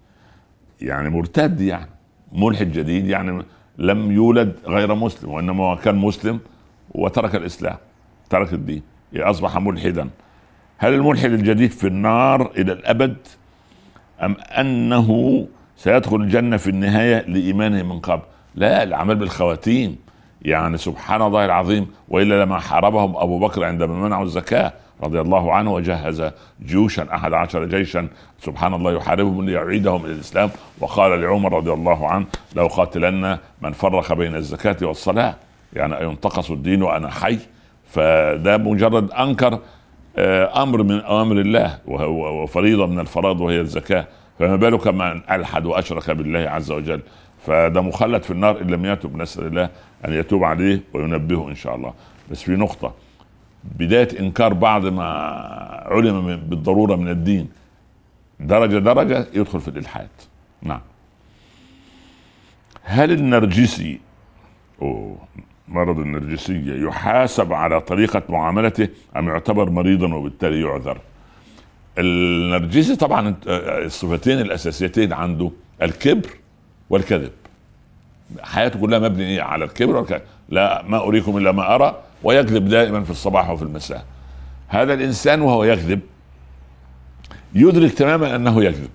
يعني 0.82 1.10
مرتد 1.10 1.62
يعني. 1.62 1.90
ملحد 2.32 2.72
جديد 2.72 3.08
يعني 3.08 3.44
لم 3.78 4.12
يولد 4.12 4.56
غير 4.66 4.96
مسلم 4.96 5.32
وإنما 5.32 5.76
كان 5.76 5.96
مسلم 5.96 6.40
وترك 6.92 7.36
الإسلام 7.36 7.78
ترك 8.30 8.54
الدين. 8.54 8.82
أصبح 9.16 9.58
ملحدا. 9.58 10.10
هل 10.78 10.94
الملحد 10.94 11.32
الجديد 11.32 11.72
في 11.72 11.88
النار 11.88 12.52
إلى 12.52 12.72
الأبد؟ 12.72 13.18
أم 14.22 14.36
أنه 14.60 15.48
سيدخل 15.78 16.16
الجنة 16.16 16.58
في 16.58 16.70
النهاية 16.70 17.22
لإيمانه 17.28 17.84
من 17.84 18.00
قبل؟ 18.00 18.24
لا 18.56 18.84
العمل 18.84 19.16
بالخواتيم. 19.16 19.96
يعني 20.42 20.78
سبحان 20.78 21.22
الله 21.22 21.46
العظيم 21.46 21.88
وإلا 22.10 22.44
لما 22.44 22.60
حاربهم 22.60 23.18
أبو 23.18 23.40
بكر 23.40 23.64
عندما 23.64 24.08
منعوا 24.08 24.24
الزكاة 24.24 24.74
رضي 25.04 25.22
الله 25.22 25.54
عنه 25.54 25.74
وجهز 25.74 26.32
جيوشا 26.66 27.08
أحد 27.16 27.34
عشر 27.34 27.66
جيشا 27.66 28.08
سبحان 28.40 28.74
الله 28.74 28.92
يحاربهم 28.94 29.46
ليعيدهم 29.46 30.06
إلى 30.06 30.14
الإسلام. 30.14 30.50
وقال 30.80 31.22
لعمر 31.22 31.54
رضي 31.54 31.74
الله 31.74 32.08
عنه 32.08 32.26
لو 32.56 32.68
قاتلن 32.68 33.38
من 33.62 33.72
فرق 33.72 34.14
بين 34.14 34.36
الزكاة 34.36 34.78
والصلاة. 34.82 35.36
يعني 35.74 36.06
ينتقص 36.06 36.52
الدين 36.52 36.84
وأنا 36.84 37.10
حي. 37.12 37.40
فده 37.90 38.58
مجرد 38.58 39.12
أنكر 39.12 39.60
آه، 40.18 40.64
أمر 40.64 40.84
من 40.84 41.02
أوامر 41.02 41.36
الله 41.36 41.78
وفريضة 41.88 42.86
من 42.86 43.00
الفرائض 43.00 43.42
وهي 43.42 43.62
الزكاة. 43.62 44.08
فما 44.40 44.56
بالك 44.56 44.88
من 44.88 45.22
ألحد 45.32 45.66
وأشرك 45.66 46.12
بالله 46.12 46.50
عز 46.50 46.72
وجل؟ 46.72 47.02
فده 47.46 47.82
مخلد 47.82 48.24
في 48.24 48.32
النار 48.32 48.62
إن 48.62 48.68
لم 48.68 48.86
يتب 48.86 49.16
نسال 49.18 49.48
الله 49.48 49.70
أن 50.08 50.14
يتوب 50.14 50.44
عليه 50.44 50.82
وينبهه 50.94 51.50
إن 51.50 51.56
شاء 51.56 51.76
الله. 51.76 51.94
بس 52.32 52.42
في 52.44 52.52
نقطة 52.52 52.94
بداية 53.64 54.20
إنكار 54.20 54.54
بعض 54.54 54.86
ما 54.86 55.04
علم 55.86 56.36
بالضرورة 56.36 56.96
من 56.96 57.10
الدين 57.10 57.50
درجة 58.40 58.78
درجة 58.78 59.28
يدخل 59.34 59.60
في 59.60 59.68
الإلحاد. 59.68 60.10
نعم. 60.62 60.82
هل 62.84 63.12
النرجسي 63.12 64.00
أوه 64.82 65.18
مرض 65.68 66.00
النرجسية 66.00 66.88
يحاسب 66.88 67.54
على 67.54 67.82
طريقة 67.82 68.24
معاملته 68.30 68.88
أم 69.18 69.28
يعتبر 69.28 69.70
مريضا 69.70 70.14
وبالتالي 70.14 70.62
يعذر؟ 70.62 70.98
النرجسي 71.98 72.96
طبعا 72.96 73.36
الصفتين 73.48 74.40
الأساسيتين 74.40 75.14
عنده 75.14 75.52
الكبر 75.82 76.30
والكذب. 76.90 77.32
حياته 78.42 78.80
كلها 78.80 79.00
مبنية 79.00 79.42
على 79.42 79.66
الكبر 79.66 79.96
والكذب. 79.96 80.22
لا 80.50 80.84
ما 80.88 80.98
أريكم 80.98 81.38
إلا 81.38 81.52
ما 81.52 81.76
أرى 81.76 82.02
ويكذب 82.24 82.68
دائما 82.68 83.04
في 83.04 83.10
الصباح 83.10 83.50
وفي 83.50 83.64
المساء. 83.64 84.06
هذا 84.68 84.94
الإنسان 84.94 85.42
وهو 85.42 85.64
يكذب 85.64 86.00
يدرك 87.56 87.94
تماما 87.94 88.36
أنه 88.36 88.64
يكذب. 88.64 88.90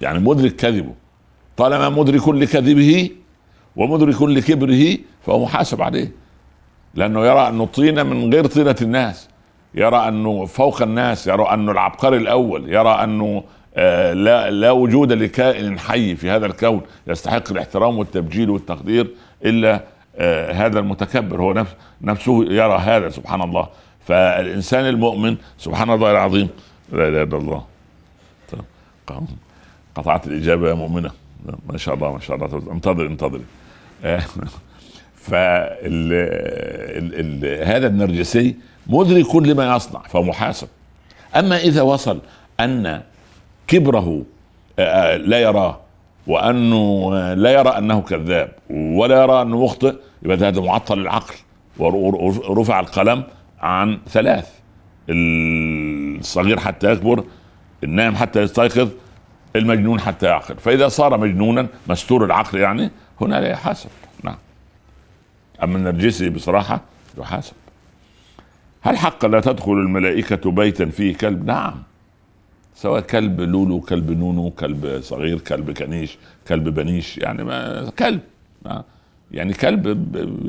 يعني 0.00 0.18
مدرك 0.18 0.56
كذبه. 0.56 0.94
طالما 1.56 1.88
مدرك 1.88 2.28
لكذبه 2.28 3.10
ومدرك 3.76 4.22
لكبره 4.22 4.98
فهو 5.26 5.44
محاسب 5.44 5.82
عليه. 5.82 6.12
لأنه 6.94 7.26
يرى 7.26 7.48
انه 7.48 7.66
طينه 7.66 8.02
من 8.02 8.34
غير 8.34 8.46
طينة 8.46 8.76
الناس. 8.82 9.28
يرى 9.74 10.08
أنه 10.08 10.44
فوق 10.44 10.82
الناس 10.82 11.26
يرى 11.26 11.44
أنه 11.44 11.72
العبقري 11.72 12.16
الأول 12.16 12.68
يرى 12.68 12.90
آه 12.90 13.44
لا 13.76 14.50
لا 14.50 14.70
وجود 14.70 15.12
لكائن 15.12 15.78
حي 15.78 16.16
في 16.16 16.30
هذا 16.30 16.46
الكون 16.46 16.80
يستحق 17.06 17.50
الاحترام 17.50 17.98
والتبجيل 17.98 18.50
والتقدير 18.50 19.10
إلا 19.44 19.84
آه 20.16 20.52
هذا 20.52 20.78
المتكبر. 20.78 21.42
هو 21.42 21.52
نفس 21.52 21.70
نفسه 22.02 22.44
يرى 22.44 22.78
هذا 22.78 23.08
سبحان 23.08 23.42
الله. 23.42 23.68
فالإنسان 24.06 24.88
المؤمن 24.88 25.36
سبحان 25.58 25.90
الله 25.90 26.10
العظيم 26.10 26.48
لا 26.92 27.08
إله 27.08 27.22
إلا 27.22 27.36
الله. 27.36 27.64
قطعت 29.94 30.26
الإجابة 30.26 30.68
يا 30.68 30.74
مؤمنة. 30.74 31.10
ما 31.68 31.78
شاء 31.78 31.94
الله 31.94 32.12
ما 32.12 32.20
شاء 32.20 32.36
الله. 32.36 32.72
انتظر 32.72 33.06
انتظري. 33.06 33.44
ف 35.26 35.34
هذا 37.64 37.86
النرجسي 37.86 38.56
مدرك 38.86 39.36
لما 39.36 39.76
يصنع 39.76 40.00
فمحاسب 40.00 40.68
أما 41.36 41.56
إذا 41.56 41.82
وصل 41.82 42.20
أن 42.60 43.02
كبره 43.66 44.22
لا 45.18 45.38
يراه 45.38 45.80
وأنه 46.26 47.14
لا 47.34 47.50
يرى 47.50 47.68
أنه 47.68 48.00
كذاب 48.00 48.52
ولا 48.70 49.22
يرى 49.22 49.42
أنه 49.42 49.64
مخطئ. 49.64 49.94
يبقى 50.22 50.36
هذا 50.36 50.60
معطل 50.60 50.98
العقل 50.98 51.34
ورفع 51.78 52.80
القلم 52.80 53.24
عن 53.60 53.98
ثلاث. 54.08 54.52
الصغير 55.10 56.58
حتى 56.58 56.92
يكبر 56.92 57.24
النائم 57.84 58.14
حتى 58.16 58.42
يستيقظ 58.42 58.88
المجنون 59.56 60.00
حتى 60.00 60.26
يعقل. 60.26 60.56
فإذا 60.56 60.88
صار 60.88 61.18
مجنونا 61.18 61.66
مستور 61.88 62.24
العقل 62.24 62.58
يعني 62.58 62.90
هنا 63.20 63.40
لا 63.40 63.48
يحاسب. 63.48 63.90
نعم. 64.22 64.36
أما 65.62 65.76
النرجسي 65.76 66.30
بصراحة 66.30 66.80
يحاسب. 67.18 67.52
هل 68.82 68.96
حقا 68.98 69.28
لا 69.28 69.40
تدخل 69.40 69.72
الملائكة 69.72 70.50
بيتا 70.50 70.86
فيه 70.86 71.16
كلب؟ 71.16 71.46
نعم. 71.46 71.82
سواء 72.76 73.00
كلب 73.00 73.40
لولو 73.40 73.80
كلب 73.80 74.10
نونو 74.10 74.50
كلب 74.50 75.00
صغير 75.00 75.38
كلب 75.38 75.70
كنيش 75.70 76.18
كلب 76.48 76.68
بنيش 76.68 77.18
يعني 77.18 77.44
ما 77.44 77.90
كلب 77.98 78.20
يعني 79.30 79.52
كلب 79.52 79.86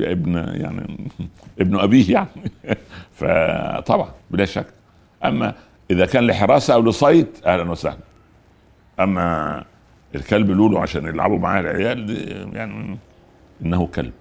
ابن 0.00 0.34
يعني 0.34 1.08
ابن 1.60 1.78
أبيه 1.78 2.12
يعني. 2.12 2.28
فطبعا 3.18 4.10
بلا 4.30 4.44
شك. 4.44 4.66
أما 5.24 5.54
إذا 5.90 6.06
كان 6.06 6.26
لحراسة 6.26 6.74
أو 6.74 6.82
لصيد 6.82 7.26
أهلا 7.46 7.70
وسهلا. 7.70 7.98
أما 9.00 9.64
الكلب 10.14 10.50
لولو 10.50 10.78
عشان 10.78 11.06
يلعبوا 11.06 11.38
معاه 11.38 11.60
العيال 11.60 12.10
يعني 12.56 12.98
إنه 13.62 13.86
كلب. 13.86 14.12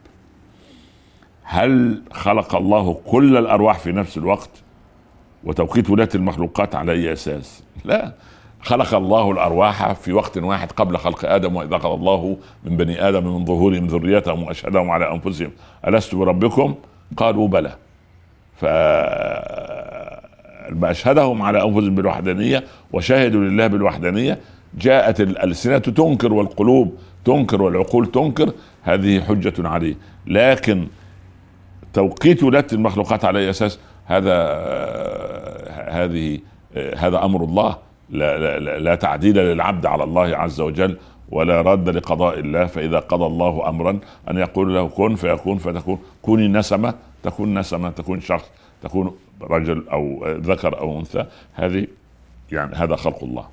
هل 1.44 2.02
خلق 2.12 2.56
الله 2.56 3.02
كل 3.06 3.38
الأرواح 3.38 3.80
في 3.80 3.92
نفس 3.92 4.18
الوقت؟ 4.18 4.50
وتوقيت 5.48 5.90
ولاة 5.90 6.10
المخلوقات 6.16 6.76
على 6.76 6.92
أي 6.92 7.14
أساس؟ 7.14 7.64
لا. 7.86 8.14
خلق 8.62 8.96
الله 8.96 9.32
الأرواح 9.32 9.94
في 9.94 10.14
وقت 10.14 10.38
واحد 10.38 10.72
قبل 10.72 10.98
خلق 10.98 11.26
آدم 11.26 11.56
واذا 11.56 11.78
قال 11.78 11.94
الله 11.94 12.38
من 12.64 12.78
بني 12.78 13.08
آدم 13.10 13.24
من 13.24 13.46
ظهورهم 13.46 13.88
ذريتهم 13.88 14.44
وأشهدهم 14.44 14.90
على 14.90 15.12
أنفسهم. 15.12 15.52
ألست 15.88 16.16
بربكم؟ 16.16 16.76
قالوا 17.18 17.48
بلى. 17.48 17.76
ف 18.56 18.66
أشهدهم 20.84 21.42
على 21.42 21.64
أنفسهم 21.64 21.96
بالوحدانية 21.96 22.64
وشهدوا 22.94 23.42
لله 23.42 23.68
بالوحدانية. 23.68 24.40
جاءت 24.78 25.22
الألسنة 25.22 25.78
تنكر 25.78 26.34
والقلوب 26.34 26.98
تنكر 27.26 27.62
والعقول 27.62 28.12
تنكر. 28.12 28.52
هذه 28.84 29.22
حجة 29.22 29.68
عليه. 29.68 29.96
لكن 30.28 30.88
توقيت 31.94 32.44
ولاده 32.44 32.68
المخلوقات 32.74 33.26
على 33.26 33.40
أي 33.40 33.50
أساس؟ 33.50 33.80
هذا 34.08 34.36
هذه 35.90 36.40
هذا 36.98 37.26
أمر 37.26 37.44
الله. 37.44 37.78
لا, 38.10 38.60
لا, 38.60 38.80
لا 38.80 38.96
تعديل 38.96 39.36
للعبد 39.38 39.86
على 39.86 40.04
الله 40.04 40.38
عز 40.38 40.62
وجل 40.62 40.98
ولا 41.30 41.62
رد 41.62 41.90
لقضاء 41.90 42.40
الله. 42.40 42.66
فإذا 42.66 43.00
قضى 43.00 43.26
الله 43.26 43.70
أمرا 43.70 44.00
أن 44.30 44.38
يقول 44.38 44.76
له 44.76 44.88
كن 44.88 45.16
فيكون 45.16 45.58
فتكون 45.58 46.00
كوني 46.22 46.48
نسمة 46.48 46.94
تكون 47.24 47.60
نسمة 47.60 47.90
تكون 47.90 48.22
شخص 48.22 48.52
تكون 48.84 49.16
رجل 49.42 49.88
أو 49.92 50.26
ذكر 50.28 50.80
أو 50.80 51.00
أنثى. 51.00 51.26
هذه 51.54 51.88
يعني 52.52 52.76
هذا 52.76 52.96
خلق 52.96 53.24
الله. 53.24 53.48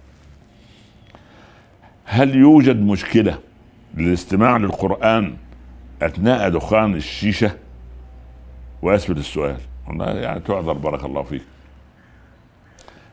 هل 2.04 2.36
يوجد 2.36 2.82
مشكلة 2.82 3.38
للاستماع 3.94 4.56
للقرآن 4.56 5.36
أثناء 6.02 6.48
دخان 6.48 6.94
الشيشة؟ 6.94 7.50
وأثبت 8.82 9.18
السؤال. 9.18 9.56
يعني 9.88 10.40
تعذر 10.40 10.72
بارك 10.72 11.04
الله 11.04 11.22
فيك. 11.22 11.42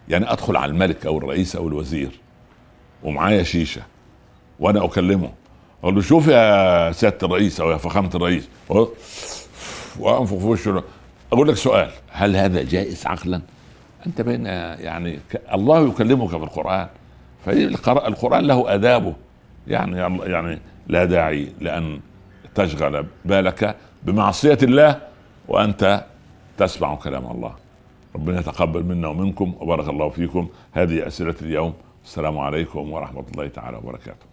يعني 0.10 0.32
أدخل 0.32 0.56
على 0.56 0.72
الملك 0.72 1.06
أو 1.06 1.18
الرئيس 1.18 1.56
أو 1.56 1.68
الوزير 1.68 2.12
ومعايا 3.04 3.44
شيشة 3.44 3.82
وأنا 4.60 4.86
اكلمه 4.86 5.32
أقول 5.84 5.96
له 5.96 6.02
شوف 6.02 6.28
يا 6.28 6.92
سيادة 6.92 7.18
الرئيس 7.28 7.62
أو 7.62 7.72
يا 7.72 7.78
فخامة 7.78 8.10
الرئيس. 8.16 8.50
وأنفخ 10.00 10.38
في 10.38 10.46
وشه. 10.46 10.84
أقول 11.34 11.48
لك 11.48 11.56
سؤال 11.56 11.92
هل 12.12 12.36
هذا 12.36 12.64
جائز 12.64 13.08
عقلا؟ 13.08 13.42
أنت 14.08 14.22
بين 14.22 14.46
يعني 14.46 15.20
الله 15.54 15.88
يكلمك 15.88 16.30
في 16.30 16.36
القرآن. 16.36 16.88
فالقران 17.46 18.44
له 18.44 18.74
آدابه. 18.74 19.14
يعني 19.68 19.98
يعني 20.32 20.60
لا 20.88 21.06
داعي 21.06 21.54
لأن 21.60 22.00
تشغل 22.56 23.06
بالك 23.26 23.76
بمعصية 24.04 24.58
الله 24.64 25.02
وأنت 25.48 26.06
تسمع 26.62 26.96
كلام 26.96 27.32
الله. 27.32 27.54
ربنا 28.16 28.40
يتقبل 28.40 28.84
منا 28.84 29.08
ومنكم 29.08 29.54
وبارك 29.60 29.90
الله 29.90 30.10
فيكم. 30.10 30.48
هذه 30.72 31.08
أسئلة 31.08 31.36
اليوم. 31.42 31.74
السلام 32.04 32.40
عليكم 32.40 32.92
ورحمة 32.92 33.24
الله 33.32 33.48
تعالى 33.48 33.78
وبركاته. 33.78 34.31